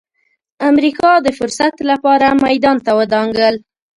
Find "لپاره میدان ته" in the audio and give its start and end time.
1.89-2.91